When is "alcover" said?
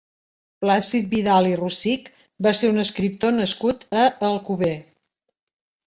4.33-4.77